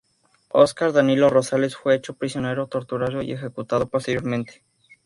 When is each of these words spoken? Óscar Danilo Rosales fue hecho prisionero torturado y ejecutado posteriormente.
Óscar 0.53 0.93
Danilo 0.93 1.29
Rosales 1.29 1.75
fue 1.77 1.93
hecho 1.93 2.15
prisionero 2.15 2.65
torturado 2.65 3.21
y 3.21 3.33
ejecutado 3.33 3.87
posteriormente. 3.87 4.63